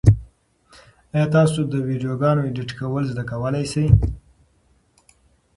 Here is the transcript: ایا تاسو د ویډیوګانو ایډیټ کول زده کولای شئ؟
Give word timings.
ایا 1.13 1.25
تاسو 1.35 1.59
د 1.71 1.73
ویډیوګانو 1.87 2.45
ایډیټ 2.45 2.71
کول 2.79 3.03
زده 3.11 3.23
کولای 3.31 3.65
شئ؟ 3.71 3.87